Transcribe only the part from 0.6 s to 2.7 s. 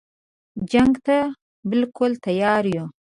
جنګ ته بالکل تیار